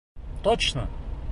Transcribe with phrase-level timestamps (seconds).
[0.43, 0.89] Точно!